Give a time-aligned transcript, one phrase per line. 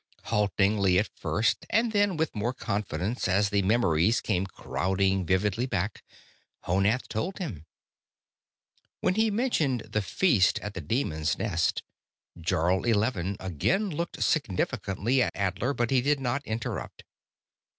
[0.23, 6.03] Haltingly at first, and then with more confidence as the memories came crowding vividly back,
[6.63, 7.67] Honath told him.
[9.01, 11.83] When he mentioned the feast at the demon's nest,
[12.39, 17.03] Jarl Eleven again looked significantly at Adler, but he did not interrupt.